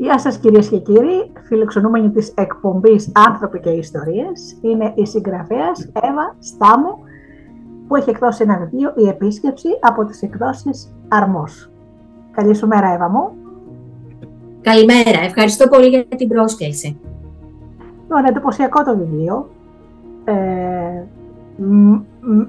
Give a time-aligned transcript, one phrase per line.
[0.00, 6.36] Γεια σας κυρίες και κύριοι, φιλοξενούμενοι της εκπομπής «Άνθρωποι και Ιστορίες» είναι η συγγραφέας Εύα
[6.38, 6.98] Στάμου
[7.88, 11.70] που έχει εκδώσει ένα βιβλίο «Η Επίσκεψη» από τις εκδόσεις «Αρμός».
[12.30, 13.30] Καλή σου μέρα Εύα μου.
[14.60, 16.98] Καλημέρα, ευχαριστώ πολύ για την πρόσκληση.
[18.18, 19.50] Είναι εντυπωσιακό το βιβλίο.
[20.24, 21.02] Ε,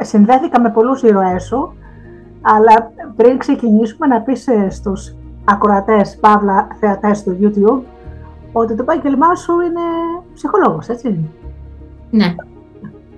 [0.04, 1.74] συνδέθηκα με πολλούς ηρωές σου,
[2.41, 5.16] αλλά πριν ξεκινήσουμε να πεις ε, στους
[5.52, 7.82] ακροατές, παύλα, θεατές του YouTube,
[8.52, 9.82] ότι το επάγγελμά σου είναι
[10.34, 11.30] ψυχολόγος, έτσι;
[12.10, 12.36] Ναι.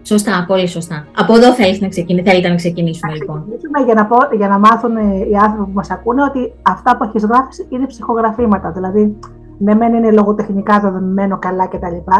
[0.05, 1.05] Σωστά, πολύ σωστά.
[1.17, 3.45] Από εδώ θέλεις να ξεκινήσουμε, θέλετε να ξεκινήσουμε λοιπόν.
[3.85, 4.95] Για να, πω, για να μάθουν
[5.31, 8.71] οι άνθρωποι που μας ακούνε ότι αυτά που έχεις γράψει είναι ψυχογραφήματα.
[8.71, 9.17] Δηλαδή,
[9.57, 12.11] ναι, μεν είναι λογοτεχνικά δεδομένο καλά κτλ.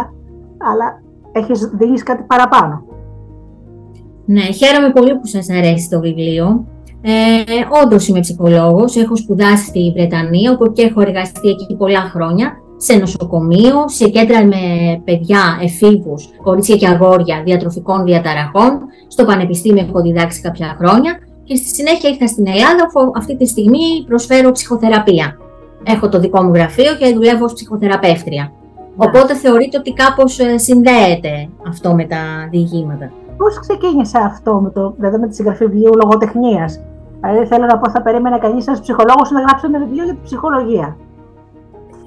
[0.58, 2.84] Αλλά έχεις δει κάτι παραπάνω.
[4.26, 6.66] Ναι, χαίρομαι πολύ που σας αρέσει το βιβλίο.
[7.06, 7.12] Ε,
[7.84, 8.96] Όντως είμαι ψυχολόγος.
[8.96, 12.54] Έχω σπουδάσει στη Βρετανία, όπου και έχω εργαστεί εκεί πολλά χρόνια.
[12.78, 14.62] Σε νοσοκομείο, σε κέντρα με
[15.04, 18.80] παιδιά, εφήβους, κορίτσια και αγόρια διατροφικών διαταραχών.
[19.08, 21.18] Στο Πανεπιστήμιο έχω διδάξει κάποια χρόνια.
[21.44, 25.38] Και στη συνέχεια ήρθα στην Ελλάδα, όπου αυτή τη στιγμή προσφέρω ψυχοθεραπεία.
[25.84, 28.44] Έχω το δικό μου γραφείο και δουλεύω ως ψυχοθεραπεύτρια.
[28.44, 29.06] Ναι.
[29.06, 33.12] Οπότε θεωρείται ότι κάπως ε, συνδέεται αυτό με τα διηγήματα.
[33.38, 36.80] Πώς ξεκίνησε αυτό με, το, δηλαδή με τη συγγραφή βιβλίου λογοτεχνίας;
[37.24, 40.24] Δηλαδή θέλω να πω, θα περίμενε κανείς ένας ψυχολόγος να γράψει ένα βιβλίο για την
[40.24, 40.98] ψυχολογία.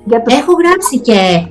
[0.04, 0.34] Για το...
[0.34, 1.46] Έχω γράψει και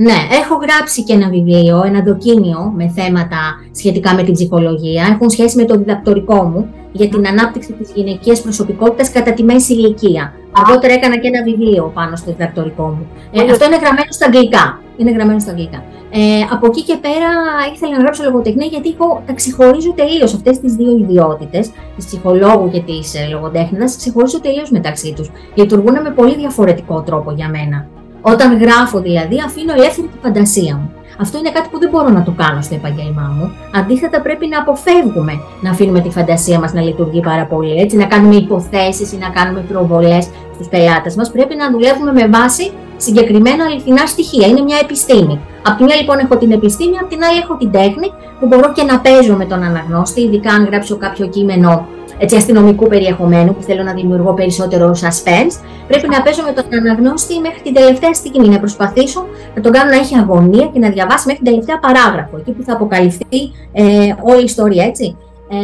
[0.00, 3.40] ναι, έχω γράψει και ένα βιβλίο, ένα δοκίμιο με θέματα
[3.74, 5.06] σχετικά με την ψυχολογία.
[5.12, 9.72] Έχουν σχέση με το διδακτορικό μου για την ανάπτυξη της γυναικείας προσωπικότητας κατά τη μέση
[9.72, 10.32] ηλικία.
[10.52, 13.06] Αργότερα έκανα και ένα βιβλίο πάνω στο διδακτορικό μου.
[13.32, 14.80] Ε, αυτό είναι γραμμένο στα αγγλικά.
[14.96, 15.84] Είναι γραμμένο στα αγγλικά.
[16.10, 16.20] Ε,
[16.52, 17.30] από εκεί και πέρα
[17.74, 22.70] ήθελα να γράψω λογοτεχνία γιατί εγώ τα ξεχωρίζω τελείως αυτές τις δύο ιδιότητες, της ψυχολόγου
[22.70, 25.30] και της ε, λογοτέχνητα, ξεχωρίζω τελείως μεταξύ τους.
[25.54, 27.86] Λειτουργούν με πολύ διαφορετικό τρόπο για μένα.
[28.20, 30.92] Όταν γράφω δηλαδή, αφήνω ελεύθερη τη φαντασία μου.
[31.20, 33.52] Αυτό είναι κάτι που δεν μπορώ να το κάνω στο επαγγέλμά μου.
[33.74, 37.80] Αντίθετα, πρέπει να αποφεύγουμε να αφήνουμε τη φαντασία μας να λειτουργεί πάρα πολύ.
[37.80, 41.30] Έτσι, να κάνουμε υποθέσεις ή να κάνουμε προβολές στους πελάτες μας.
[41.30, 44.46] Πρέπει να δουλεύουμε με βάση συγκεκριμένα αληθινά στοιχεία.
[44.46, 45.40] Είναι μια επιστήμη.
[45.62, 48.72] Απ' τη μια λοιπόν έχω την επιστήμη, απ' την άλλη έχω την τέχνη που μπορώ
[48.72, 51.86] και να παίζω με τον αναγνώστη, ειδικά αν γράψω κάποιο κείμενο
[52.18, 55.54] έτσι, αστυνομικού περιεχομένου που θέλω να δημιουργώ περισσότερο suspense.
[55.88, 59.90] Πρέπει να παίζω με τον αναγνώστη μέχρι την τελευταία στιγμή, να προσπαθήσω να τον κάνω
[59.90, 63.40] να έχει αγωνία και να διαβάσει μέχρι την τελευταία παράγραφο, εκεί που θα αποκαλυφθεί
[63.72, 63.84] ε,
[64.22, 65.16] όλη η ιστορία, έτσι.
[65.50, 65.56] Ε,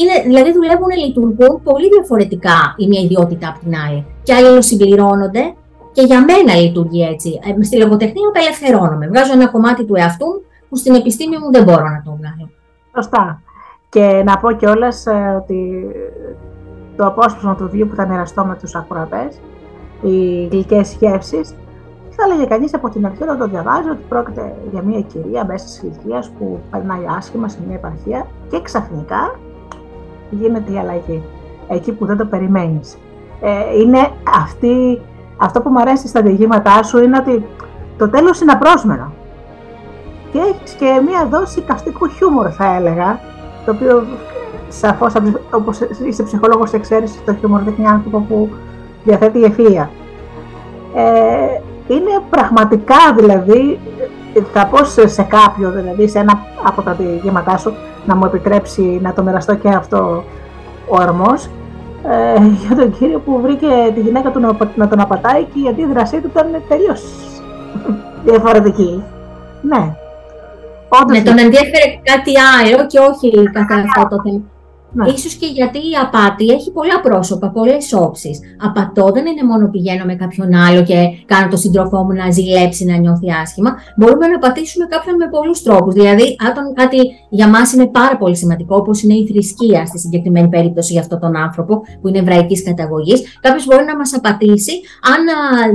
[0.00, 4.06] είναι, δηλαδή δουλεύουν, λειτουργούν πολύ διαφορετικά η μία ιδιότητα από την άλλη.
[4.22, 5.54] Και άλλοι συμπληρώνονται
[5.92, 7.40] και για μένα λειτουργεί έτσι.
[7.58, 9.06] Ε, στη λογοτεχνία απελευθερώνομαι.
[9.08, 10.26] Βγάζω ένα κομμάτι του εαυτού
[10.68, 12.50] που στην επιστήμη μου δεν μπορώ να το βγάλω.
[12.94, 13.42] Σωστά.
[13.88, 15.90] Και να πω κιόλας ε, ότι
[16.96, 19.40] το απόσπασμα του βίου που θα μοιραστώ με τους ακροατές,
[20.02, 21.54] οι γλυκές σκέψεις,
[22.10, 25.64] θα έλεγε κανείς από την αρχή όταν το διαβάζει ότι πρόκειται για μια κυρία μέσα
[25.64, 29.38] της ηλικίας που περνάει άσχημα σε μια επαρχία και ξαφνικά
[30.30, 31.22] γίνεται η αλλαγή.
[31.68, 32.98] Εκεί που δεν το περιμένεις.
[33.40, 34.10] Ε, είναι
[34.42, 35.00] αυτή
[35.36, 37.46] αυτό που μου αρέσει στα διηγήματά σου είναι ότι
[37.98, 39.12] το τέλος είναι απρόσμενο.
[40.32, 43.20] Και έχεις και μία δόση καυστικού χιούμορ θα έλεγα,
[43.68, 44.06] το οποίο
[44.68, 45.12] σαφώς
[45.50, 48.48] όπως είσαι ψυχολόγος ξέρεις το χιούμορ δείχνει άνθρωπο που
[49.04, 49.86] διαθέτει ευφυΐα.
[50.94, 51.60] Ε,
[51.94, 53.78] είναι πραγματικά δηλαδή,
[54.52, 57.74] θα πω σε κάποιο δηλαδή, σε ένα από τα διηγήματά σου,
[58.06, 60.24] να μου επιτρέψει να το μοιραστώ και αυτό
[60.88, 61.48] ο αρμός,
[62.04, 64.40] ε, για τον κύριο που βρήκε τη γυναίκα του
[64.74, 67.02] να, τον απατάει και η αντίδρασή του ήταν τελείως
[68.24, 69.02] διαφορετική.
[69.62, 69.96] Ναι.
[70.88, 74.42] Όντως, ναι, τον ενδιαφέρει κάτι άλλο και όχι καθ' αυτό το θέμα.
[74.92, 75.10] Ναι.
[75.10, 78.40] Ίσως και γιατί η απάτη έχει πολλά πρόσωπα, πολλές όψεις.
[78.62, 80.94] Απατώ δεν είναι μόνο πηγαίνω με κάποιον άλλο και
[81.26, 83.76] κάνω το σύντροφό μου να ζηλέψει, να νιώθει άσχημα.
[83.96, 85.94] Μπορούμε να πατήσουμε κάποιον με πολλούς τρόπους.
[85.94, 90.48] Δηλαδή, αν κάτι για μας είναι πάρα πολύ σημαντικό, όπως είναι η θρησκεία στη συγκεκριμένη
[90.48, 94.72] περίπτωση για αυτόν τον άνθρωπο που είναι εβραϊκής καταγωγής, κάποιος μπορεί να μας απατήσει
[95.12, 95.22] αν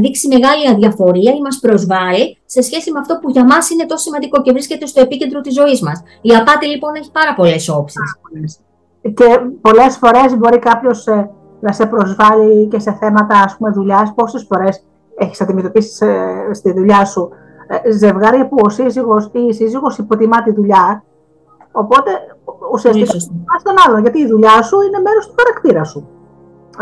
[0.01, 4.03] δείξει μεγάλη αδιαφορία ή μας προσβάλλει σε σχέση με αυτό που για μας είναι τόσο
[4.03, 6.03] σημαντικό και βρίσκεται στο επίκεντρο της ζωής μας.
[6.21, 8.01] Η απάτη λοιπόν έχει πάρα πολλές όψεις
[9.09, 11.29] και πολλές φορές μπορεί κάποιος ε,
[11.59, 14.13] να σε προσβάλλει και σε θέματα ας πούμε δουλειάς.
[14.15, 14.85] Πόσες φορές
[15.17, 17.29] έχεις αντιμετωπίσεις ε, στη δουλειά σου
[17.67, 21.03] ε, ζευγάρια που ο σύζυγος ή η σύζυγος υποτιμά τη δουλειά,
[21.71, 22.11] οπότε
[22.73, 23.11] ουσιαστικά
[23.45, 26.07] πας τον άλλο, γιατί η δουλειά σου είναι μέρος του χαρακτήρα σου.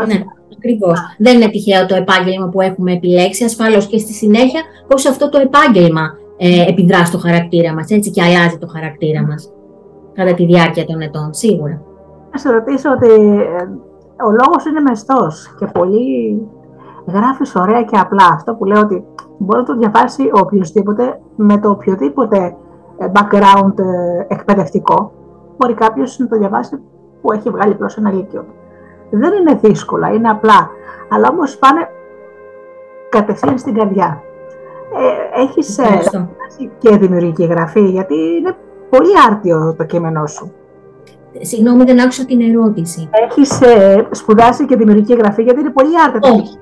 [0.06, 0.24] Ναι,
[0.56, 1.00] ακριβώς.
[1.18, 3.44] Δεν είναι τυχαίο το επάγγελμα που έχουμε επιλέξει.
[3.44, 8.22] Ασφαλώς και στη συνέχεια πώς αυτό το επάγγελμα ε, επιδρά στο χαρακτήρα μας, έτσι και
[8.22, 9.52] αλλάζει το χαρακτήρα μας
[10.14, 11.82] κατά τη διάρκεια των ετών, σίγουρα
[12.32, 13.62] να σε ρωτήσω ότι ε,
[14.24, 16.40] ο λόγος είναι μεστός και πολλοί
[17.06, 18.24] γράφεις ωραία και απλά.
[18.32, 19.04] Αυτό που λέω ότι
[19.38, 22.56] μπορεί να το διαβάσει ο οποιοδήποτε με το οποιοδήποτε
[22.98, 25.12] ε, background ε, εκπαιδευτικό.
[25.56, 26.80] Μπορεί κάποιος να το διαβάσει
[27.22, 28.44] που έχει βγάλει απλώς ένα λύκειο.
[29.10, 30.70] Δεν είναι δύσκολα, είναι απλά.
[31.08, 31.88] Αλλά όμως πάνε
[33.08, 34.22] κατευθείαν στην καρδιά.
[35.34, 36.00] Ε, έχεις ε,
[36.78, 38.56] και δημιουργική γραφή, γιατί είναι
[38.90, 40.52] πολύ άρτιο το κείμενό σου.
[41.40, 43.08] Συγγνώμη, δεν άκουσα την ερώτηση.
[43.28, 46.32] Έχεις ε, σπουδάσει και δημιουργική γραφή, γιατί είναι πολύ άρτιο.
[46.32, 46.58] Όχι.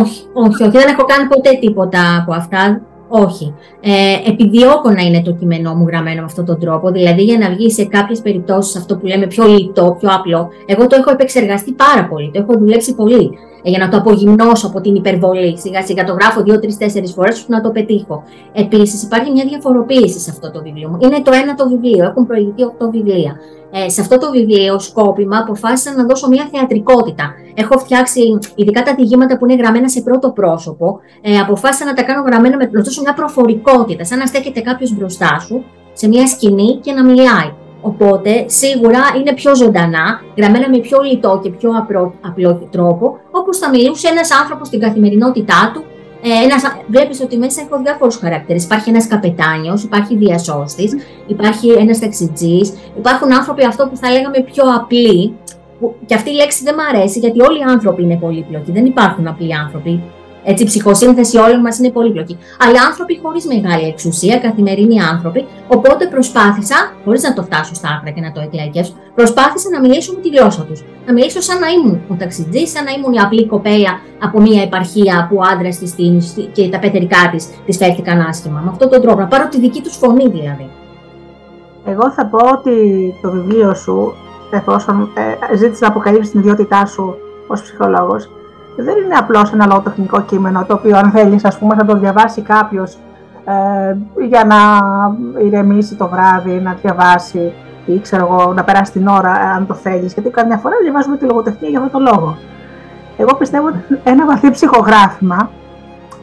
[0.00, 0.70] όχι, όχι, όχι.
[0.70, 2.80] Δεν έχω κάνει ποτέ τίποτα από αυτά.
[3.08, 3.54] Όχι.
[3.80, 6.90] Ε, επιδιώκω να είναι το κείμενό μου γραμμένο με αυτόν τον τρόπο.
[6.90, 10.48] Δηλαδή, για να βγει σε κάποιες περιπτώσεις αυτό που λέμε πιο λιτό, πιο απλό.
[10.66, 12.30] Εγώ το έχω επεξεργαστεί πάρα πολύ.
[12.32, 13.38] Το έχω δουλέψει πολύ.
[13.62, 15.58] Ε, για να το απογυμνώσω από την υπερβολή.
[15.58, 18.22] Σιγά σιγά το γράφω δύο, τρεις, τέσσερις φορές ώστε να το πετύχω.
[18.52, 20.98] Επίσης, υπάρχει μια διαφοροποίηση σε αυτό το βιβλίο μου.
[21.00, 22.04] Είναι το ένα το βιβλίο.
[22.04, 23.36] Έχουν προηγηθεί οκτώ βιβλία.
[23.76, 27.34] Ε, σε αυτό το βιβλίο, σκόπιμα, αποφάσισα να δώσω μια θεατρικότητα.
[27.54, 32.02] Έχω φτιάξει, ειδικά τα διηγήματα που είναι γραμμένα σε πρώτο πρόσωπο, ε, αποφάσισα να τα
[32.02, 36.26] κάνω γραμμένα με να δώσω μια προφορικότητα, σαν να στέκεται κάποιος μπροστά σου σε μια
[36.26, 37.52] σκηνή και να μιλάει.
[37.80, 43.58] Οπότε σίγουρα είναι πιο ζωντανά, γραμμένα με πιο λιτό και πιο απλό, απλό τρόπο, όπως
[43.58, 45.84] θα μιλούσε ένας άνθρωπος στην καθημερινότητά του.
[46.26, 48.64] Ε, ένας, βλέπεις ότι μέσα έχω διάφορους χαρακτήρες.
[48.64, 54.64] Υπάρχει ένας καπετάνιος, υπάρχει διασώστης, υπάρχει ένας ταξιτζής, υπάρχουν άνθρωποι αυτό που θα λέγαμε πιο
[54.76, 55.34] απλοί,
[55.80, 58.84] που, και αυτή η λέξη δεν μου αρέσει γιατί όλοι οι άνθρωποι είναι πολύπλοκοι, δεν
[58.84, 60.02] υπάρχουν απλοί άνθρωποι.
[60.44, 62.38] Έτσι, η ψυχοσύνθεση όλων μας είναι πολύπλοκη.
[62.58, 65.44] Αλλά άνθρωποι χωρίς μεγάλη εξουσία, καθημερινοί άνθρωποι.
[65.68, 70.12] Οπότε προσπάθησα, χωρίς να το φτάσω στα άκρα και να το εκλέγγεσω, προσπάθησα να μιλήσω
[70.12, 70.84] με τη γλώσσα τους.
[71.06, 74.62] Να μιλήσω σαν να ήμουν ο ταξιτζής, σαν να ήμουν η απλή κοπέλα από μια
[74.62, 75.94] επαρχία που ο άντρας της
[76.52, 78.60] και τα πεθερικά της της φέρθηκαν άσχημα.
[78.64, 80.70] Με αυτόν τον τρόπο, να πάρω τη δική τους φωνή δηλαδή.
[81.86, 82.74] Εγώ θα πω ότι
[83.22, 84.14] το βιβλίο σου,
[84.50, 85.08] εφόσον
[85.50, 87.14] ε, ζήτησε να αποκαλύψεις την ιδιότητά σου
[87.46, 88.28] ως ψυχολόγος,
[88.76, 92.40] δεν είναι απλώς ένα λογοτεχνικό κείμενο το οποίο αν θέλεις ας πούμε θα το διαβάσει
[92.40, 92.98] κάποιος
[93.44, 94.56] ε, για να
[95.44, 97.52] ηρεμήσει το βράδυ, να διαβάσει
[97.86, 100.12] ή ξέρω εγώ, να περάσει την ώρα αν το θέλεις.
[100.12, 102.36] Γιατί καμιά φορά διαβάζουμε τη λογοτεχνία για αυτόν τον λόγο.
[103.16, 105.50] Εγώ πιστεύω ότι ένα βαθύ ψυχογράφημα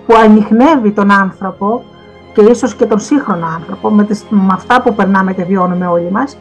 [0.05, 1.83] που ανοιχνεύει τον άνθρωπο
[2.33, 6.11] και ίσως και τον σύγχρονο άνθρωπο με, τις, με αυτά που περνάμε και βιώνουμε όλοι
[6.11, 6.37] μας,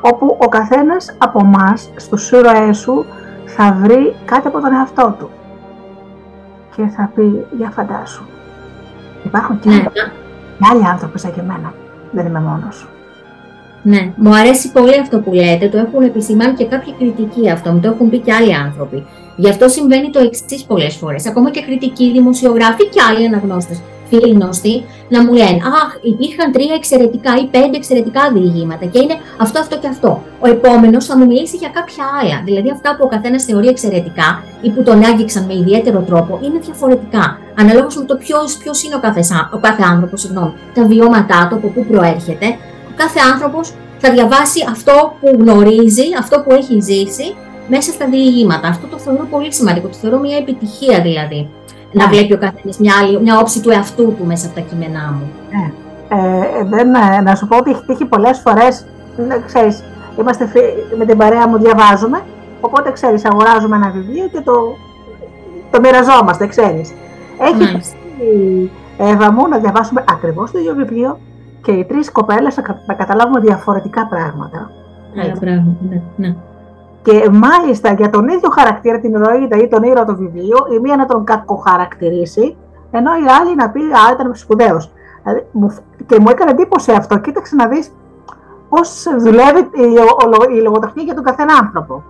[0.00, 3.04] όπου ο καθένας από εμά στους ήρωές σου
[3.44, 5.30] θα βρει κάτι από τον εαυτό του
[6.76, 8.22] και θα πει για φαντάσου.
[9.24, 9.84] Υπάρχουν και, ναι.
[10.72, 11.74] άλλοι άνθρωποι σαν και εμένα.
[12.12, 12.86] Δεν είμαι μόνος.
[13.82, 15.68] Ναι, μου αρέσει πολύ αυτό που λέτε.
[15.68, 17.72] Το έχουν επισημάνει και κάποιοι κριτικοί αυτό.
[17.72, 19.06] Μου το έχουν πει και άλλοι άνθρωποι.
[19.36, 21.26] Γι' αυτό συμβαίνει το εξής πολλές φορές.
[21.26, 23.80] Ακόμα και κριτικοί, δημοσιογράφοι και άλλοι αναγνώστες
[24.12, 29.16] φίλοι γνωστοί να μου λένε Αχ, υπήρχαν τρία εξαιρετικά ή πέντε εξαιρετικά διηγήματα και είναι
[29.44, 30.22] αυτό, αυτό και αυτό.
[30.40, 32.42] Ο επόμενος θα μου μιλήσει για κάποια άλλα.
[32.44, 36.58] Δηλαδή, αυτά που ο καθένας θεωρεί εξαιρετικά ή που τον άγγιξαν με ιδιαίτερο τρόπο είναι
[36.58, 37.38] διαφορετικά.
[37.58, 38.16] Αναλόγως με το
[38.62, 39.22] ποιος είναι ο κάθε,
[39.54, 42.46] ο κάθε άνθρωπος, συγγνώμη, τα βιώματά του, από πού προέρχεται.
[42.90, 47.34] Ο κάθε άνθρωπος θα διαβάσει αυτό που γνωρίζει, αυτό που έχει ζήσει
[47.68, 48.68] μέσα στα διηγήματα.
[48.68, 49.88] Αυτό το θεωρώ πολύ σημαντικό.
[49.88, 51.48] Το θεωρώ μια επιτυχία δηλαδή
[51.92, 55.30] να βλέπει ο καθένας μια, μια όψη του εαυτού του μέσα από τα κείμενά μου.
[55.50, 55.72] Ναι.
[56.08, 58.86] Ε, δεν, ε, να σου πω ότι έχει τύχει πολλές φορές,
[59.46, 59.84] ξέρεις,
[60.18, 60.48] είμαστε
[60.98, 62.20] με την παρέα μου, διαβάζουμε,
[62.60, 64.76] οπότε ξέρεις, αγοράζουμε ένα βιβλίο και το,
[65.70, 66.92] το μοιραζόμαστε, ξέρεις.
[67.38, 71.18] Έχει τύχει, Εύα μου, να διαβάσουμε ακριβώς το ίδιο βιβλίο
[71.62, 74.70] και οι τρεις κοπέλες να καταλάβουμε διαφορετικά πράγματα.
[75.22, 76.02] Άλλα πράγματα, ναι.
[76.16, 76.34] ναι.
[77.02, 80.96] Και μάλιστα για τον ίδιο χαρακτήρα, την ηρωίδα ή τον ήρωα του βιβλίου, η μία
[80.96, 82.56] να τον κακοχαρακτηρίσει,
[82.90, 84.92] ενώ η άλλη να πει Α, ήταν σπουδαίος.
[85.22, 85.46] Δηλαδή,
[86.06, 87.18] και μου έκανε εντύπωση αυτό.
[87.18, 87.92] Κοίταξε να δεις
[88.68, 89.60] πώς δουλεύει
[90.56, 92.02] η, λογοτεχνία για τον καθένα άνθρωπο.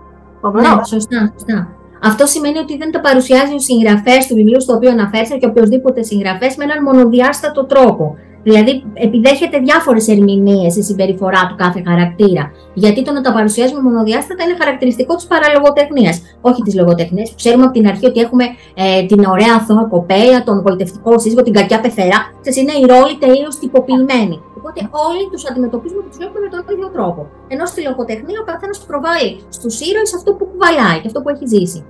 [0.52, 1.68] Ναι, σωστά, σωστά.
[2.04, 6.02] Αυτό σημαίνει ότι δεν τα παρουσιάζει ο συγγραφέα του βιβλίου στο οποίο αναφέρθηκε και οποιοδήποτε
[6.02, 8.16] συγγραφέα με έναν μονοδιάστατο τρόπο.
[8.42, 12.44] Δηλαδή, επιδέχεται διάφορες ερμηνείες η συμπεριφορά του κάθε χαρακτήρα.
[12.74, 17.34] Γιατί το να τα παρουσιάζουμε μονοδιάστατα είναι χαρακτηριστικό της παραλογοτεχνίας, όχι της λογοτεχνίας.
[17.34, 18.44] Ξέρουμε από την αρχή ότι έχουμε
[18.74, 22.18] ε, την ωραία αθώα κοπέλα, τον γοητευτικό σύζυγο, την κακιά πεθερά.
[22.40, 24.36] Ξέρετε, είναι οι ρόλοι τελείως τυποποιημένοι.
[24.58, 27.20] Οπότε όλοι τους αντιμετωπίζουμε και τους βλέπουμε με τον ίδιο τρόπο.
[27.52, 31.46] Ενώ στη λογοτεχνία ο καθένας προβάλλει στους ήρωες αυτό που κουβαλάει και αυτό που έχει
[31.54, 31.80] ζήσει.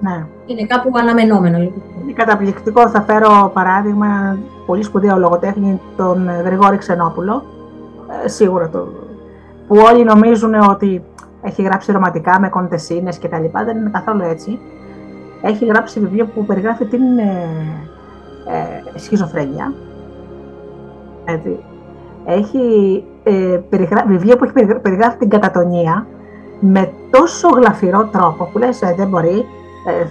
[0.00, 0.26] Ναι.
[0.46, 1.58] Είναι κάπου αναμενόμενο.
[1.58, 1.82] Λοιπόν.
[2.02, 2.88] Είναι καταπληκτικό.
[2.88, 7.42] Θα φέρω παράδειγμα πολύ σπουδαίο λογοτέχνη, τον Γρηγόρη Ξενόπουλο.
[8.24, 8.88] Ε, σίγουρα το.
[9.68, 11.02] που όλοι νομίζουν ότι
[11.42, 13.64] έχει γράψει ρομαντικά με κοντεσίνες και τα λοιπά.
[13.64, 14.58] Δεν είναι καθόλου έτσι.
[15.42, 17.48] Έχει γράψει βιβλίο που περιγράφει την ε,
[18.94, 19.72] ε, σχιζοφρένεια.
[21.24, 21.58] Έτσι.
[22.24, 24.04] Έχει ε, περιγρα...
[24.06, 26.06] βιβλίο που έχει περιγράφει την κατατονία
[26.60, 29.44] με τόσο γλαφυρό τρόπο που λες ε, δεν μπορεί ε,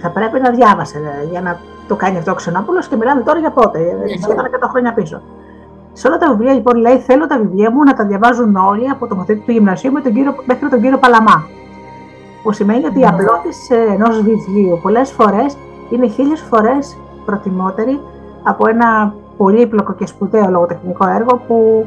[0.02, 3.38] θα πρέπει να διάβασε ε, για να το κάνει αυτό ο Ξενόπουλος και μιλάμε τώρα
[3.38, 4.22] για πότε, ναι.
[4.22, 5.22] σχεδόν 100 χρόνια πίσω.
[5.92, 9.06] Σε όλα τα βιβλία λοιπόν λέει: Θέλω τα βιβλία μου να τα διαβάζουν όλοι από
[9.06, 11.46] το μαθητή του γυμνασίου με τον κύριο, μέχρι τον κύριο Παλαμά.
[12.42, 13.06] Που σημαίνει ότι η ναι.
[13.06, 15.56] απλότηση ενός βιβλίου πολλές φορές
[15.90, 18.00] είναι χίλιες φορές προτιμότερη
[18.42, 21.86] από ένα πολύπλοκο και σπουδαίο λογοτεχνικό έργο που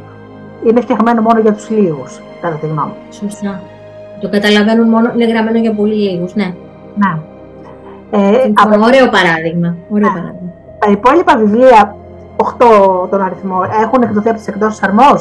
[0.66, 3.14] είναι φτιαγμένο μόνο για τους λίγους, κατά τη γνώμη μου.
[3.14, 3.62] Σωστά.
[4.22, 6.56] Το καταλαβαίνουν μόνο, είναι γραμμένο για πολύ λίγους, ναι.
[6.96, 7.22] Ναι.
[8.12, 8.86] Ε, από...
[8.86, 9.76] Ωραίο παράδειγμα.
[9.90, 10.20] Ωραίο ναι.
[10.20, 10.52] παράδειγμα.
[10.80, 11.96] Τα υπόλοιπα βιβλία
[12.38, 15.12] 8 τον αριθμό έχουν εκδοθεί από τις εκδόσεις Αρμό.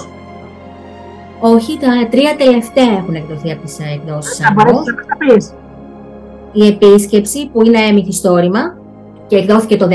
[1.40, 4.82] Όχι, τα τρία τελευταία έχουν εκδοθεί από τις εκδόσεις Αρμό.
[6.52, 8.60] Η επίσκεψη που είναι μυθιστόρημα
[9.26, 9.94] και εκδόθηκε το 16,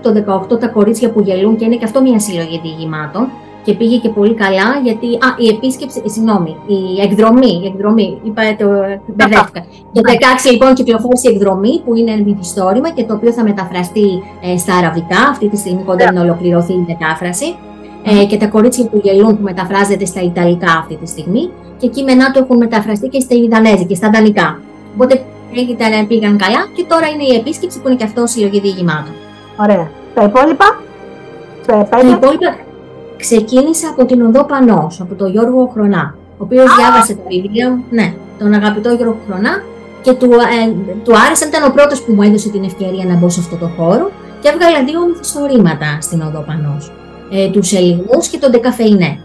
[0.00, 3.28] το 18 τα κορίτσια που γελούν και είναι και αυτό μια συλλογή διηγημάτων
[3.64, 8.18] και πήγε και πολύ καλά γιατί, α, η επίσκεψη, ε, συγγνώμη, η εκδρομή, η εκδρομή,
[8.22, 8.66] είπα το,
[9.14, 9.60] μπερδεύτηκα.
[9.92, 10.00] Το
[10.46, 14.56] 16 λοιπόν κυκλοφόρησε η εκδρομή που είναι ένα μυθιστόρημα και το οποίο θα μεταφραστεί ε,
[14.56, 17.56] στα αραβικά, αυτή τη στιγμή κοντά να ολοκληρωθεί η μετάφραση.
[18.06, 22.30] Ε, και τα κορίτσια που γελούν που μεταφράζεται στα Ιταλικά αυτή τη στιγμή και κείμενά
[22.30, 24.60] του έχουν μεταφραστεί και στα Ιδανέζη και στα Δανικά.
[24.94, 29.14] Οπότε ήταν, πήγαν καλά και τώρα είναι η επίσκεψη που είναι και αυτό συλλογή διηγημάτων.
[29.56, 29.90] Ωραία.
[30.14, 30.80] Τα υπόλοιπα;
[31.66, 32.63] Τα υπόλοιπα
[33.26, 38.14] ξεκίνησα από την Οδό Πανός, από τον Γιώργο Χρονά, ο οποίος διάβασε το βιβλίο, ναι,
[38.38, 39.62] τον αγαπητό Γιώργο Χρονά
[40.02, 40.72] και του, ε,
[41.04, 43.68] του άρεσε, ήταν ο πρώτος που μου έδωσε την ευκαιρία να μπω σε αυτό το
[43.76, 46.92] χώρο και έβγαλε δύο μυθιστορήματα στην Οδό Πανός,
[47.30, 49.18] ε, τους Ελιγμούς και τον Ντεκαφεϊνέ.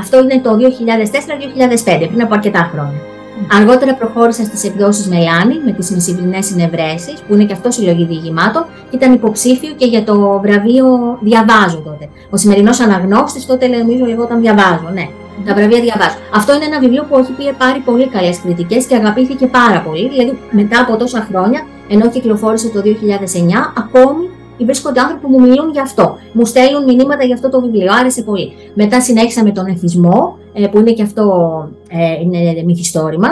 [0.00, 3.00] Αυτό είναι το 2004-2005, πριν από αρκετά χρόνια.
[3.52, 8.64] Αργότερα προχώρησα στις εκδόσεις Μελάνη με τις μεσημβρινέ συνευρέσεις, που είναι και αυτό συλλογή διηγημάτων,
[8.90, 12.08] και ήταν υποψήφιο και για το βραβείο Διαβάζω τότε.
[12.30, 15.08] Ο σημερινός αναγνώστης τότε νομίζω λεγόταν Διαβάζω, ναι.
[15.44, 16.16] Τα βραβεία διαβάζω.
[16.34, 20.08] Αυτό είναι ένα βιβλίο που έχει πάρει πολύ καλές κριτικές και αγαπήθηκε πάρα πολύ.
[20.08, 24.28] Δηλαδή, μετά από τόσα χρόνια, ενώ κυκλοφόρησε το 2009, ακόμη
[24.64, 26.16] βρίσκονται άνθρωποι που μου μιλούν γι' αυτό.
[26.32, 27.92] Μου στέλνουν μηνύματα για αυτό το βιβλίο.
[28.00, 28.52] Άρεσε πολύ.
[28.74, 31.24] Μετά συνέχισα με τον εθισμό, ε, που είναι και αυτό
[31.88, 33.28] ε, είναι μυθιστόρημα.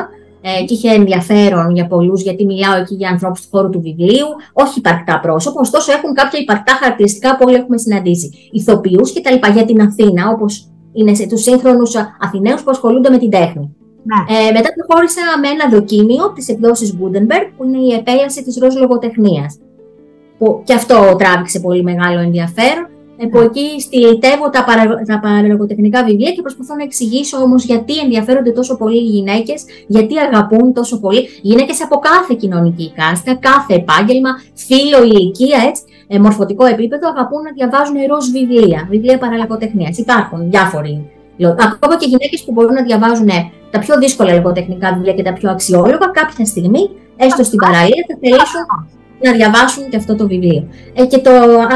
[0.46, 4.26] Ε, και είχε ενδιαφέρον για πολλούς, γιατί μιλάω εκεί για ανθρώπους του χώρου του βιβλίου,
[4.52, 8.30] όχι υπαρκτά πρόσωπα, ωστόσο έχουν κάποια υπαρκτά χαρακτηριστικά που όλοι έχουμε συναντήσει.
[8.52, 9.52] Ηθοποιούς κτλ.
[9.52, 13.76] Για την Αθήνα, όπως είναι σε τους σύγχρονους Αθηναίους που ασχολούνται με την τέχνη.
[14.02, 14.36] Ναι.
[14.36, 18.74] Ε, μετά προχώρησα με ένα δοκίμιο της εκδόσης Gutenberg, που είναι η επέλαση της ροζ
[18.74, 19.58] λογοτεχνίας
[20.38, 22.88] που και αυτό τράβηξε πολύ μεγάλο ενδιαφέρον.
[23.22, 24.82] Από εκεί στυλιτεύω τα, παρα,
[25.90, 30.72] τα βιβλία και προσπαθώ να εξηγήσω όμως γιατί ενδιαφέρονται τόσο πολύ οι γυναίκες, γιατί αγαπούν
[30.72, 31.28] τόσο πολύ.
[31.42, 37.52] Γυναίκες από κάθε κοινωνική κάστα, κάθε επάγγελμα, φύλλο, ηλικία, έτσι, ε, μορφωτικό επίπεδο, αγαπούν να
[37.52, 39.98] διαβάζουν ροζ βιβλία, βιβλία παραλογοτεχνίας.
[39.98, 41.10] Υπάρχουν διάφοροι.
[41.72, 45.32] Ακόμα και γυναίκες που μπορούν να διαβάζουν ε, τα πιο δύσκολα λογοτεχνικά βιβλία και τα
[45.32, 48.60] πιο αξιόλογα, κάποια στιγμή, έστω στην παραλία, θα θελήσουν
[49.26, 50.68] να διαβάσουν και αυτό το βιβλίο.
[50.94, 51.30] Ε, και το,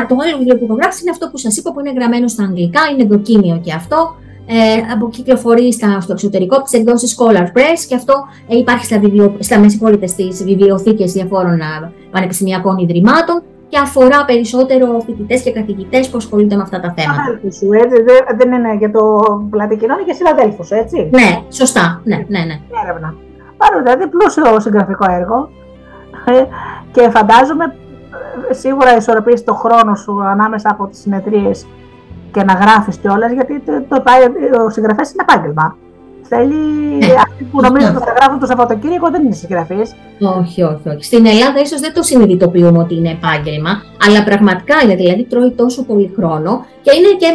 [0.09, 2.43] το άλλο βιβλίο που έχω γράψει είναι αυτό που σας είπα που είναι γραμμένο στα
[2.43, 4.17] αγγλικά, είναι δοκίμιο και αυτό.
[4.51, 8.15] Ε, από κυκλοφορεί στα, στο εξωτερικό τη εκδόση Scholar Press και αυτό
[8.49, 9.69] ε, υπάρχει στα, βιβλιο, στα
[10.07, 11.61] στις βιβλιοθήκες διαφόρων
[12.11, 17.41] πανεπιστημιακών ιδρυμάτων και αφορά περισσότερο φοιτητές και καθηγητές που ασχολούνται με αυτά τα θέματα.
[17.57, 17.97] Σου, έτσι,
[18.37, 19.03] δεν είναι για το
[19.51, 22.01] πλάτη κοινό, είναι για συναδέλφους, έτσι; Ναι, σωστά.
[22.05, 22.61] Ναι, ναι, ναι.
[22.85, 23.15] Έρευνα.
[23.57, 25.51] Άρα δηλαδή πλούσιο συγγραφικό έργο.
[26.29, 26.49] Ε,
[26.93, 27.75] και φαντάζομαι
[28.51, 31.67] ε, σίγουρα ισορροπείς το χρόνο σου ανάμεσα από τις συνεδρίες
[32.33, 35.77] και να γράφεις κιόλα, γιατί το, το, το, ο συγγραφέας είναι επάγγελμα.
[36.29, 36.55] Θέλει
[36.99, 37.07] ναι.
[37.27, 39.81] αυτοί που νομίζουν ότι θα γράφουν το Σαββατοκύριακο δεν είναι συγγραφεί.
[40.39, 41.05] Όχι, όχι, όχι.
[41.05, 44.95] Στην Ελλάδα ίσως δεν το συνειδητοποιούμε ότι είναι επάγγελμα, αλλά πραγματικά είναι.
[44.95, 47.27] Δηλαδή τρώει τόσο πολύ χρόνο και, είναι και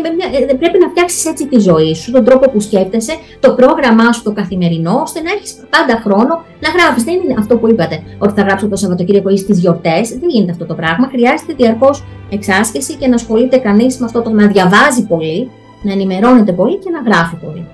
[0.49, 4.23] ε, πρέπει να φτιάξεις έτσι τη ζωή σου, τον τρόπο που σκέφτεσαι, το πρόγραμμά σου
[4.23, 7.03] το καθημερινό, ώστε να έχεις πάντα χρόνο να γράφεις.
[7.03, 10.09] Δεν είναι αυτό που είπατε, ότι θα γράψω το Σαββατοκύριακο ή στις γιορτές.
[10.09, 11.07] Δεν γίνεται αυτό το πράγμα.
[11.07, 15.49] Χρειάζεται διαρκώς εξάσκηση και να ασχολείται κανείς με αυτό το να διαβάζει πολύ,
[15.81, 17.67] να ενημερώνεται πολύ και να γράφει πολύ.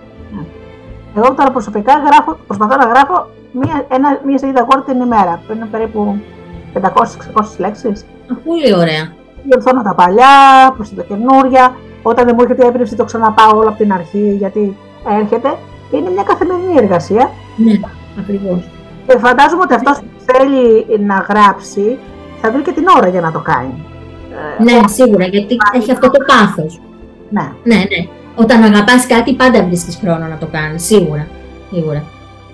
[1.16, 5.54] Εγώ τώρα προσωπικά γράφω, προσπαθώ να γράφω μία, ένα, μία σελίδα Word την ημέρα, που
[5.54, 6.22] είναι περίπου
[6.74, 6.82] 500-600
[7.58, 8.06] λέξεις.
[8.46, 9.14] Πολύ ωραία.
[9.44, 10.28] Διορθώνω τα παλιά,
[10.76, 11.76] προσθέτω καινούρια.
[12.02, 14.78] Όταν δεν μου έρχεται η έμπνευση, το ξαναπάω όλο από την αρχή, γιατί
[15.20, 15.58] έρχεται.
[15.92, 17.32] Είναι μια καθημερινή εργασία.
[17.56, 17.74] Ναι,
[18.20, 18.70] ακριβώς.
[19.08, 21.98] Και φαντάζομαι ότι αυτός που θέλει να γράψει
[22.42, 23.86] θα βρει και την ώρα για να το κάνει.
[24.60, 26.80] Ναι, σίγουρα, γιατί έχει αυτό το πάθος.
[27.30, 27.52] Ναι.
[27.64, 30.84] ναι, ναι όταν αγαπάς κάτι, πάντα βρίσκεις χρόνο να το κάνεις.
[30.84, 31.28] Σίγουρα.
[31.72, 32.04] Σίγουρα.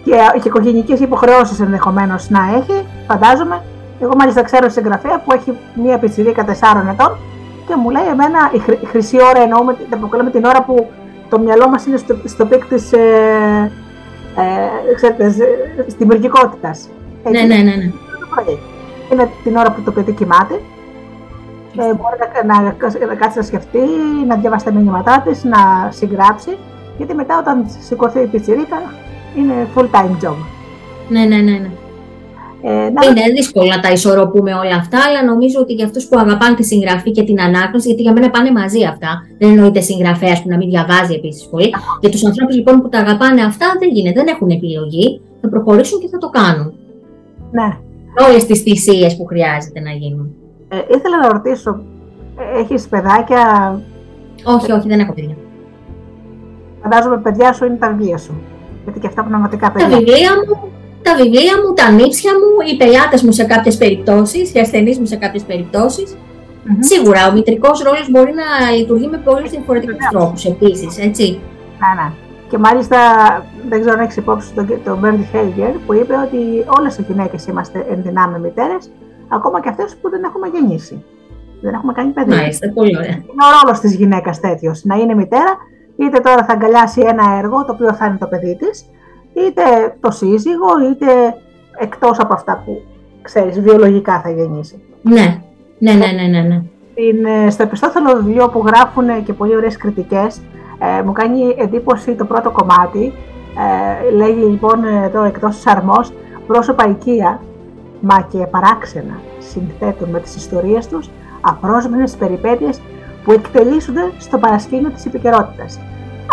[0.04, 0.12] Και,
[0.42, 3.64] και οικογενειακέ υποχρεώσεις ενδεχομένως να έχει, φαντάζομαι.
[4.00, 6.50] Εγώ μάλιστα ξέρω συγγραφέα που έχει μία πιτσιρίκα 4
[6.92, 7.18] ετών
[7.68, 9.76] και μου λέει εμένα η, χρ, χρυσή ώρα εννοούμε
[10.24, 10.88] με την ώρα που
[11.30, 13.72] το μυαλό μας είναι στο, στο peak της ε,
[15.18, 15.30] ε,
[15.98, 16.90] δημιουργικότητας.
[17.32, 17.64] Ναι, ναι, ναι.
[17.64, 17.92] ναι.
[19.12, 20.62] Είναι την ώρα που το παιδί κοιμάται.
[21.78, 22.16] Ε, μπορεί
[22.46, 22.62] να, να,
[23.08, 23.80] να, κάτσει να σκεφτεί,
[24.28, 26.58] να διαβάσει τα μηνύματά της, να συγγράψει.
[26.98, 28.78] Γιατί μετά όταν σηκωθεί η πιτσιρίκα
[29.38, 30.36] είναι full time job.
[31.10, 31.52] Ναι, ναι, ναι.
[31.52, 31.70] ναι.
[32.68, 36.56] Ε, είναι δύσκολο να τα ισορροπούμε όλα αυτά, αλλά νομίζω ότι για αυτούς που αγαπάνε
[36.56, 39.28] τη συγγραφή και την ανάγνωση, γιατί για μένα πάνε μαζί αυτά.
[39.38, 41.74] Δεν εννοείται συγγραφέας που να μην διαβάζει επίσης πολύ.
[42.00, 45.22] Για τους ανθρώπους λοιπόν που τα αγαπάνε αυτά δεν γίνεται, δεν έχουν επιλογή.
[45.42, 46.74] Θα προχωρήσουν και θα το κάνουν.
[47.52, 47.78] Ναι.
[48.28, 50.36] Όλες τις θυσίες που χρειάζεται να γίνουν.
[50.68, 51.82] Ε, ήθελα να ρωτήσω,
[52.38, 53.44] ε, έχεις παιδάκια;
[54.44, 55.36] Όχι, όχι, δεν έχω παιδιά.
[56.82, 58.42] Φαντάζομαι παιδιά σου είναι τα βιβλία σου.
[58.84, 59.90] Γιατί και αυτά πραγματικά παιδιά.
[59.90, 60.74] Τα βιβλία μου
[61.08, 65.06] τα βιβλία μου, τα νύψια μου, οι πελάτες μου σε κάποιες περιπτώσεις, οι ασθενείς μου
[65.06, 66.16] σε κάποιες περιπτώσεις.
[66.16, 66.78] Mm-hmm.
[66.80, 71.40] Σίγουρα ο μητρικός ρόλος μπορεί να λειτουργεί με πολλούς διαφορετικούς τρόπους επίσης, έτσι.
[71.82, 72.12] Ναι, ναι.
[72.50, 72.98] Και μάλιστα
[73.70, 76.40] δεν ξέρω αν έχεις υπόψη τον το Μπέρντι Χέλγερ που είπε ότι
[76.78, 78.92] όλες οι γυναίκες είμαστε ενδυνάμε μητέρες,
[79.28, 81.04] ακόμα και αυτές που δεν έχουμε γεννήσει.
[81.62, 82.36] Δεν έχουμε κάνει παιδί.
[82.36, 83.10] Μάλιστα, πολύ ωραία.
[83.10, 84.84] Είναι ο ρόλος της γυναίκας τέτοιος.
[84.84, 85.58] Να είναι μητέρα,
[85.96, 88.86] είτε τώρα θα αγκαλιάσει ένα έργο το οποίο θα είναι το παιδί της,
[89.34, 89.64] είτε
[90.00, 91.06] το σύζυγο, είτε
[91.78, 92.82] εκτός από αυτά που
[93.22, 94.82] ξέρεις, βιολογικά θα γεννήσει.
[95.02, 95.42] Ναι,
[95.80, 96.42] ναι, ναι, ναι, ναι.
[96.42, 96.62] ναι.
[96.96, 100.42] Είναι, στο επιστόθελο βιβλίο που γράφουν και πολύ ωραίες κριτικές,
[100.80, 103.14] ε, μου κάνει εντύπωση το πρώτο κομμάτι.
[104.08, 106.14] Ε, λέγει λοιπόν εδώ εκτός της αρμός,
[106.48, 107.42] πρόσωπα οικία,
[108.08, 111.10] μα και παράξενα συνθέτουν με τις ιστορίες τους
[111.42, 112.82] απρόσμενες περιπέτειες
[113.24, 115.80] που εκτελήσονται στο παρασκήνιο της επικαιρότητας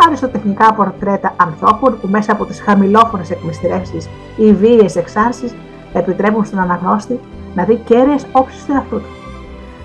[0.07, 5.55] αριστοτεχνικά πορτρέτα ανθρώπων που μέσα από τις χαμηλόφωνες εκμυστηρεύσεις ή βίαιες εξάρσεις
[5.93, 7.21] επιτρέπουν στον αναγνώστη
[7.55, 9.09] να δει κέραιες όψεις του εαυτού του.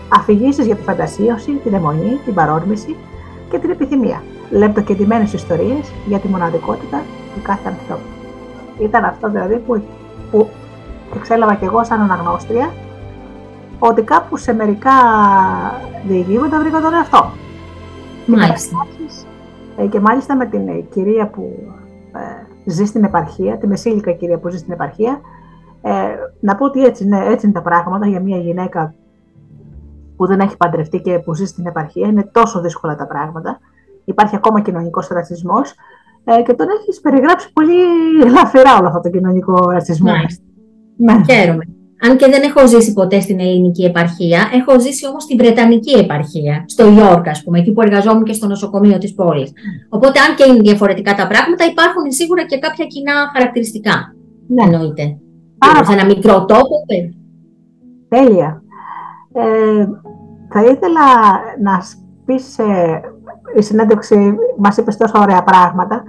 [0.09, 2.95] Αφηγήσεις για τη φαντασίωση, την αιμονή, την παρόρμηση
[3.49, 4.23] και την επιθυμία.
[4.49, 7.01] Λεπτοκεντημένες ιστορίες για τη μοναδικότητα
[7.33, 8.07] του κάθε ανθρώπου.
[8.79, 9.81] Ήταν αυτό δηλαδή που,
[10.31, 10.49] που
[11.17, 12.73] εξέλαβα και εγώ σαν αναγνώστρια
[13.79, 14.91] ότι κάπου σε μερικά
[16.07, 17.31] διηγήματα βρήκα τον εαυτό.
[18.25, 18.87] Μάλιστα.
[19.77, 21.73] Ε, και μάλιστα με την ε, κυρία που
[22.13, 25.21] ε, ζει στην επαρχία, τη μεσήλικα κυρία που ζει στην επαρχία,
[25.81, 25.91] ε,
[26.39, 28.93] να πω ότι έτσι, ναι, έτσι είναι τα πράγματα για μια γυναίκα
[30.15, 32.07] που δεν έχει παντρευτεί και που ζει στην επαρχία.
[32.07, 33.59] Είναι τόσο δύσκολα τα πράγματα.
[34.05, 35.73] Υπάρχει ακόμα κοινωνικός ρατσισμός
[36.23, 37.81] ε, και τον έχεις περιγράψει πολύ
[38.25, 40.11] ελαφρά όλο αυτό το κοινωνικό ρατσισμό.
[40.97, 41.23] Ναι.
[41.29, 41.63] Χαίρομαι.
[42.01, 46.63] Αν και δεν έχω ζήσει ποτέ στην ελληνική επαρχία, έχω ζήσει όμως στην Βρετανική επαρχία,
[46.67, 49.51] στο Ιόρκ, ας πούμε, εκεί που εργαζόμουν και στο νοσοκομείο της πόλης.
[49.89, 54.15] Οπότε, αν και είναι διαφορετικά τα πράγματα, υπάρχουν σίγουρα και κάποια κοινά χαρακτηριστικά.
[54.47, 54.63] Ναι.
[54.63, 55.17] Εννοείται.
[55.85, 56.75] Σε ένα μικρό τόπο.
[58.09, 58.61] Τέλεια.
[59.33, 59.85] Ε,
[60.49, 61.05] θα ήθελα
[61.61, 61.81] να
[62.25, 63.01] πεις ε,
[63.57, 66.03] η συνέντευξη, μας είπες τόσο ωραία πράγματα.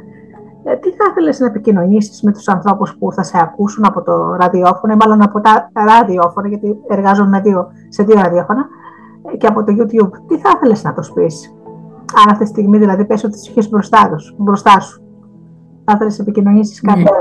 [0.65, 4.35] Ε, τι θα ήθελες να επικοινωνήσεις με τους ανθρώπους που θα σε ακούσουν από το
[4.35, 8.67] ραδιόφωνο, ή μάλλον από τα ραδιόφωνα, γιατί εργάζομαι δύο, σε δύο ραδιόφωνα,
[9.33, 10.11] ε, και από το YouTube.
[10.27, 11.55] Τι θα ήθελες να τους πεις,
[12.25, 15.03] αν αυτή τη στιγμή δηλαδή πες ότι του είχες μπροστά, μπροστά σου.
[15.85, 17.09] Θα ήθελες να επικοινωνήσεις κάτι ναι.
[17.09, 17.17] θα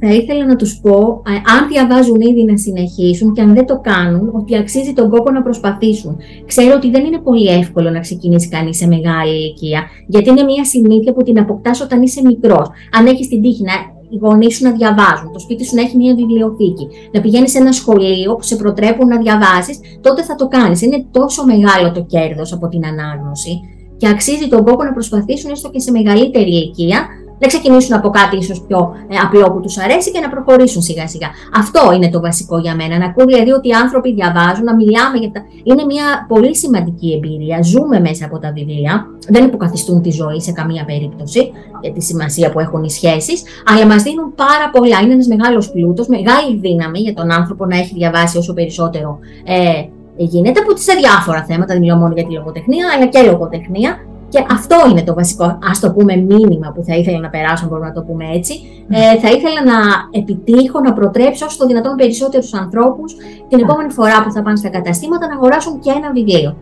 [0.00, 4.56] ήθελα να τους πω, αν διαβάζουν ήδη να συνεχίσουν και αν δεν το κάνουν, ότι
[4.56, 6.16] αξίζει τον κόπο να προσπαθήσουν.
[6.46, 10.64] Ξέρω ότι δεν είναι πολύ εύκολο να ξεκινήσει κανείς σε μεγάλη ηλικία, γιατί είναι μια
[10.64, 12.70] συνήθεια που την αποκτάς όταν είσαι μικρός.
[12.98, 13.72] Αν έχεις την τύχη να
[14.10, 17.58] οι γονείς σου να διαβάζουν, το σπίτι σου να έχει μια βιβλιοθήκη, να πηγαίνεις σε
[17.58, 20.82] ένα σχολείο που σε προτρέπουν να διαβάσεις, τότε θα το κάνεις.
[20.82, 23.60] Είναι τόσο μεγάλο το κέρδος από την ανάγνωση
[23.96, 27.06] και αξίζει τον κόπο να προσπαθήσουν έστω και σε μεγαλύτερη ηλικία
[27.38, 31.08] να ξεκινήσουν από κάτι ίσως πιο ε, απλό που τους αρέσει και να προχωρήσουν σιγά
[31.08, 31.28] σιγά.
[31.54, 32.98] Αυτό είναι το βασικό για μένα.
[32.98, 35.40] Να ακούω δηλαδή ότι οι άνθρωποι διαβάζουν, να μιλάμε για τα.
[35.62, 37.62] Είναι μια πολύ σημαντική εμπειρία.
[37.62, 39.06] Ζούμε μέσα από τα βιβλία.
[39.28, 43.86] Δεν υποκαθιστούν τη ζωή σε καμία περίπτωση για τη σημασία που έχουν οι σχέσεις, αλλά
[43.86, 45.00] μας δίνουν πάρα πολλά.
[45.02, 49.84] Είναι ένας μεγάλος πλούτος, μεγάλη δύναμη για τον άνθρωπο να έχει διαβάσει όσο περισσότερο ε,
[50.16, 51.72] γίνεται από σε διάφορα θέματα.
[51.72, 55.80] Δεν μιλάω μόνο για τη λογοτεχνία, αλλά και λογοτεχνία και αυτό είναι το βασικό, ας
[55.80, 58.54] το πούμε, μήνυμα που θα ήθελα να περάσω, μπορούμε να το πούμε έτσι.
[58.88, 59.78] Ε, θα ήθελα να
[60.10, 63.14] επιτύχω, να προτρέψω όσο το δυνατόν περισσότερου ανθρώπους
[63.48, 66.56] την επόμενη φορά που θα πάνε στα καταστήματα να αγοράσουν και ένα βιβλίο.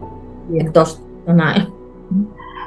[0.57, 1.73] Εκτός των άλλων.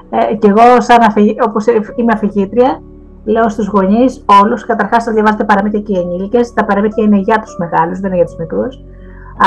[0.10, 2.82] Ε, και εγώ, σαν αφηγή, όπως είμαι αφηγήτρια,
[3.24, 6.54] λέω στους γονείς όλους, καταρχάς να διαβάζετε παραμύθια και οι ενήλικες.
[6.54, 8.80] Τα παραμύθια είναι για τους μεγάλους, δεν είναι για τους μικρούς.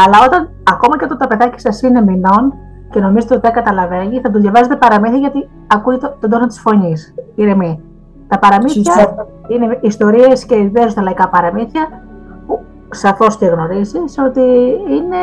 [0.05, 2.55] Αλλά όταν, ακόμα και όταν τα παιδάκια σας είναι μηνών,
[2.91, 6.61] και νομίζετε ότι δεν καταλαβαίνει, θα του διαβάζετε παραμύθια γιατί ακούει το, τον τόνο της
[6.61, 7.15] φωνής.
[7.35, 7.81] Ηρεμή.
[8.29, 11.89] Τα παραμύθια είναι ιστορίες και ιδέες στα λαϊκά παραμύθια
[12.47, 14.41] που σαφώς και γνωρίζεις ότι
[14.91, 15.23] είναι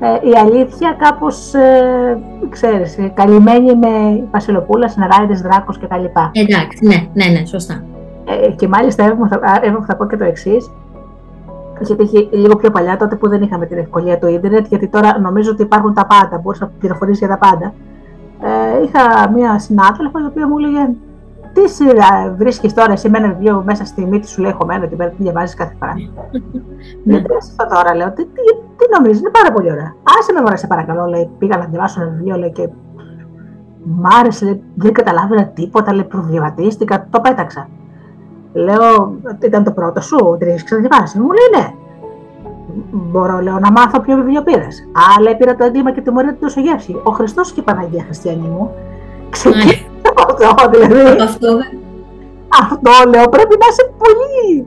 [0.00, 6.04] ε, η αλήθεια κάπως, ε, ξέρεις, καλυμμένη με βασιλοπούλα, συνεργάτε, δράκος κτλ.
[6.32, 7.84] Εντάξει, ναι, ναι, ναι, σωστά.
[8.24, 9.40] Ε, και μάλιστα, εγώ θα,
[9.86, 10.70] θα πω και το εξής.
[11.84, 15.18] Είχε τύχει λίγο πιο παλιά, τότε που δεν είχαμε την ευκολία του ίντερνετ, γιατί τώρα
[15.20, 17.74] νομίζω ότι υπάρχουν τα πάντα, μπορείς να πληροφορήσει για τα πάντα.
[18.40, 20.88] Ε, είχα μία συνάδελφος η οποία μου έλεγε
[21.52, 24.96] τι σειρά βρίσκεις τώρα εσύ με ένα βιβλίο μέσα στη μύτη σου, λέει χωμένο και
[24.96, 25.94] πέρα διαβάζεις κάθε φορά.
[27.04, 28.42] Γιατί αυτό τώρα, λέω, τι, τι,
[28.76, 29.94] τι νομίζεις, είναι πάρα πολύ ωραία.
[30.18, 32.68] Άσε με μωρέ, σε παρακαλώ, λέει, πήγα να διαβάσω ένα βιβλίο, λέει, και
[33.84, 37.68] μ' άρεσε, λέει, δεν καταλάβαινα τίποτα, λέει, προβληματίστηκα, το πέταξα.
[38.54, 41.18] Λέω, ήταν το πρώτο σου, δεν έχεις ξαναδιαβάσει.
[41.18, 41.72] Μου λέει, ναι.
[42.90, 44.88] Μπορώ, λέω, να μάθω ποιο βιβλίο πήρες.
[44.92, 47.00] Α, λέει, πήρα το έγκλημα και τη μορία του γεύση.
[47.02, 48.70] Ο Χριστός και η Παναγία Χριστιανή μου.
[49.30, 49.84] Ξεκίνησε
[50.28, 51.22] αυτό, δηλαδή.
[51.22, 51.48] Αυτό,
[52.60, 54.66] αυτό λέω, πρέπει να είσαι πολύ.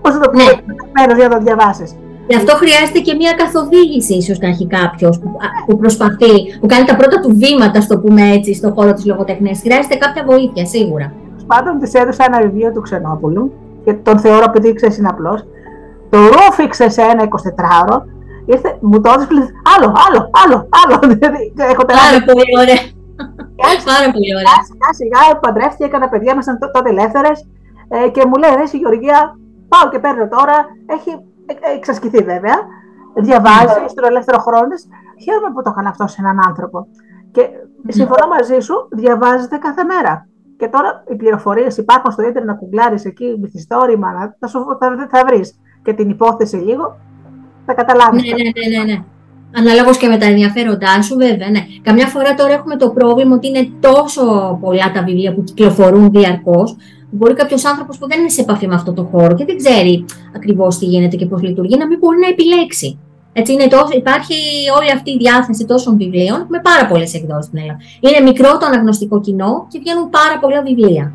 [0.00, 1.14] Πώς θα το πει, ναι.
[1.16, 1.94] για να το διαβάσεις.
[2.28, 5.30] Γι' αυτό χρειάζεται και μια καθοδήγηση, ίσως να έχει κάποιος που,
[5.66, 9.60] που, προσπαθεί, που κάνει τα πρώτα του βήματα, στο πούμε έτσι, στον χώρο της λογοτεχνίας.
[9.60, 11.12] Χρειάζεται κάποια βοήθεια, σίγουρα.
[11.52, 13.52] Πάντων, της έδωσα ένα βιβλίο του Ξενόπουλου
[13.84, 15.46] και τον θεωρώ επειδή ξέρεις είναι απλός.
[16.10, 17.96] Το ρούφηξε σε ένα 24ωρο.
[18.46, 19.28] Ήρθε, μου το έδωσε
[19.74, 20.96] άλλο, άλλο, άλλο, άλλο.
[21.14, 22.82] Δηλαδή, έχω Πάρα πολύ ωραία.
[23.92, 24.58] Πάρα πολύ ωραία.
[24.68, 27.38] Σιγά σιγά παντρεύτηκε, έκανα παιδιά, ήμασταν τότε ελεύθερες
[27.88, 29.18] ε, και μου λέει: Ρε, η Γεωργία,
[29.72, 30.56] πάω και παίρνω τώρα.
[30.96, 31.10] Έχει
[31.50, 32.56] ε, ε, εξασκηθεί βέβαια.
[33.14, 33.88] Διαβάζει ναι.
[33.88, 34.82] στον ελεύθερο χρόνο της.
[35.22, 36.86] Χαίρομαι που το έκανα αυτό σε έναν άνθρωπο.
[37.34, 37.42] Και
[37.88, 40.29] συμφωνώ μαζί σου, διαβάζετε κάθε μέρα.
[40.60, 45.24] Και τώρα οι πληροφορίες υπάρχουν στο ίντερνετ να κουγκλάρεις εκεί μυθιστόρημα, θα, σου, θα, θα
[45.26, 46.96] βρεις και την υπόθεση λίγο,
[47.66, 48.22] θα καταλάβεις.
[48.22, 48.92] Ναι, ναι, ναι, ναι.
[48.92, 49.02] ναι.
[49.58, 51.60] Αναλόγως και με τα ενδιαφέροντά σου, βέβαια, ναι.
[51.82, 54.22] Καμιά φορά τώρα έχουμε το πρόβλημα ότι είναι τόσο
[54.60, 56.76] πολλά τα βιβλία που κυκλοφορούν διαρκώς,
[57.10, 60.04] μπορεί κάποιος άνθρωπος που δεν είναι σε επαφή με αυτό το χώρο και δεν ξέρει
[60.36, 62.98] ακριβώς τι γίνεται και πώς λειτουργεί, να μην μπορεί να επιλέξει.
[63.32, 64.34] Έτσι είναι τόσο, υπάρχει
[64.78, 67.78] όλη αυτή η διάθεση τόσων βιβλίων με πάρα πολλές εκδόσεις στην Ελλάδα.
[68.00, 71.12] Είναι μικρό το αναγνωστικό κοινό και βγαίνουν πάρα πολλά βιβλία.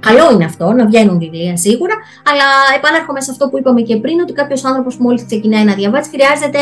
[0.00, 1.94] Καλό είναι αυτό να βγαίνουν βιβλία σίγουρα,
[2.30, 2.46] αλλά
[2.76, 6.10] επανέρχομαι σε αυτό που είπαμε και πριν, ότι κάποιος άνθρωπος που μόλις ξεκινάει να διαβάζει
[6.10, 6.58] χρειάζεται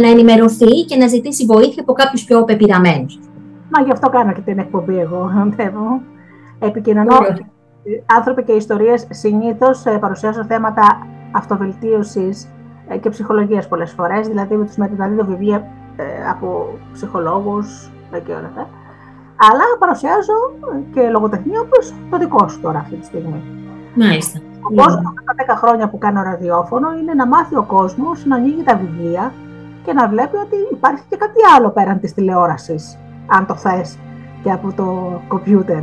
[0.00, 3.18] να ενημερωθεί και να ζητήσει βοήθεια από κάποιους πιο πεπειραμένους.
[3.70, 6.02] Μα γι' αυτό κάνω και την εκπομπή εγώ, θέλω.
[6.58, 7.16] Επικοινωνώ.
[8.06, 12.48] Άνθρωποι και ιστορίες συνήθως ε, παρουσιάζουν θέματα αυτοβελτίωσης ε,
[13.00, 14.28] και ψυχολογίας πολλές φορές.
[14.28, 17.90] Δηλαδή, με τους μεταδίδω βιβλία ε, από ψυχολόγους
[18.24, 18.68] και όλα αυτά
[19.36, 20.36] αλλά παρουσιάζω
[20.94, 23.42] και λογοτεχνία όπως το δικό σου τώρα αυτή τη στιγμή.
[23.94, 24.40] Μάλιστα.
[24.60, 25.02] Ο κόσμος
[25.46, 29.32] τα 10 χρόνια που κάνω ραδιόφωνο είναι να μάθει ο κόσμος να ανοίγει τα βιβλία
[29.84, 33.98] και να βλέπει ότι υπάρχει και κάτι άλλο πέραν της τηλεόρασης, αν το θες
[34.42, 35.82] και από το κομπιούτερ.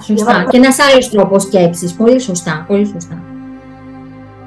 [0.00, 0.44] Σωστά.
[0.44, 1.94] Και ένας άλλος τρόπος σκέψης.
[1.94, 2.64] Πολύ σωστά.
[2.68, 3.18] Πολύ σωστά.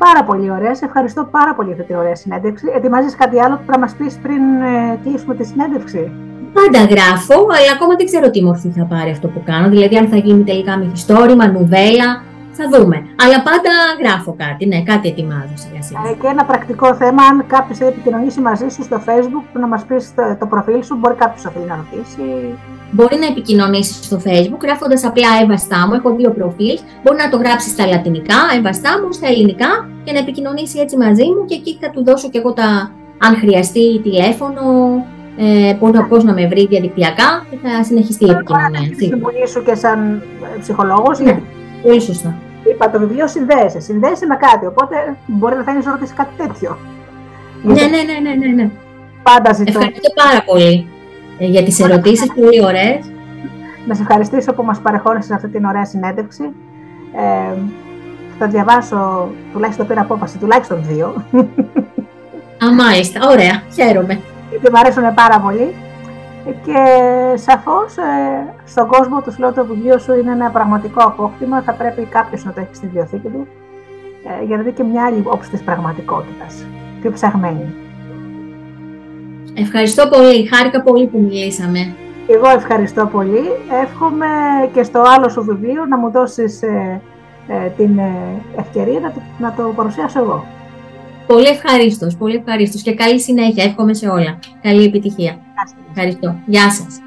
[0.06, 0.76] Πάρα πολύ ωραία.
[0.76, 2.66] Σε ευχαριστώ πάρα πολύ για αυτή την ωραία συνέντευξη.
[2.76, 6.12] Ετοιμάζεις κάτι άλλο που θα μας πεις πριν ε, κλείσουμε τη συνέντευξη;
[6.54, 9.70] Πάντα γράφω, αλλά ακόμα δεν ξέρω τι μορφή θα πάρει αυτό που κάνω.
[9.70, 12.24] Δηλαδή, αν θα γίνει τελικά μυθιστόρημα, νουβέλα,
[12.58, 12.98] θα δούμε.
[13.24, 16.00] Αλλά πάντα γράφω κάτι, ναι, κάτι ετοιμάζω σιγά σιγά.
[16.10, 19.84] Ε, και ένα πρακτικό θέμα, αν κάποιος θέλει επικοινωνήσει μαζί σου στο Facebook, να μας
[19.84, 22.24] πεις το, το, προφίλ σου, μπορεί κάποιος να θέλει να ρωτήσει.
[22.92, 25.94] Μπορεί να επικοινωνήσεις στο Facebook γράφοντας απλά Εύα μου.
[25.94, 26.80] Έχω δύο προφίλ.
[27.04, 31.26] Μπορεί να το γράψεις στα λατινικά, Εύα μου, στα ελληνικά και να επικοινωνήσει έτσι μαζί
[31.26, 34.62] μου και εκεί θα του δώσω και εγώ τα, αν χρειαστεί τηλέφωνο,
[35.38, 35.78] ε,
[36.10, 38.80] πώς, να με βρει διαδικτυακά και θα συνεχιστεί η επικοινωνία.
[38.80, 40.22] Είναι συμβουλή σου και σαν
[40.56, 41.20] ε, ψυχολόγος.
[41.20, 41.42] Ναι,
[41.84, 42.36] πολύ σωστά.
[42.72, 43.80] Είπα, το βιβλίο συνδέεσαι.
[43.80, 46.78] Συνδέεσαι με κάτι, οπότε μπορεί να θέλεις να ρωτήσεις κάτι τέτοιο.
[47.64, 48.70] Ναι, ναι, ναι, ναι, ναι, ναι.
[49.24, 49.72] Πάντα ζητώ.
[49.72, 50.88] Ευχαριστώ πάρα πολύ
[51.38, 53.12] ε, για τις ερωτήσεις, πολύ ωραίες.
[53.88, 56.44] Να σε ευχαριστήσω που μας παρεχώρησες αυτή την ωραία συνέντευξη.
[57.16, 57.58] Ε,
[58.40, 61.26] θα διαβάσω, τουλάχιστον πήρα απόφαση, τουλάχιστον δύο.
[62.66, 64.20] Α, μάλιστα, ωραία, χαίρομαι
[64.52, 65.74] γιατί μου αρέσουν πάρα πολύ.
[66.46, 66.84] Και
[67.36, 72.02] σαφώς ε, στον κόσμο του λέω το βιβλίο σου είναι ένα πραγματικό απόκτημα, θα πρέπει
[72.02, 73.48] κάποιος να το έχει στη βιβλιοθήκη του
[74.42, 76.66] ε, για να δει και μια άλλη όψη της πραγματικότητας,
[77.02, 77.74] πιο ψαγμένη.
[79.54, 81.96] Ευχαριστώ πολύ, χάρηκα πολύ που μιλήσαμε.
[82.28, 83.44] Εγώ ευχαριστώ πολύ.
[83.84, 84.28] Εύχομαι
[84.74, 87.02] και στο άλλο σου βιβλίο να μου δώσεις ε,
[87.48, 88.12] ε την ε,
[88.58, 90.46] ευκαιρία να το, να το παρουσιάσω εγώ.
[91.28, 93.64] Πολύ ευχαρίστως, πολύ ευχαρίστως και καλή συνέχεια.
[93.64, 94.40] Εύχομαι σε όλα.
[94.62, 95.38] Καλή επιτυχία.
[95.94, 96.36] Ευχαριστώ.
[96.46, 97.00] Γεια σας.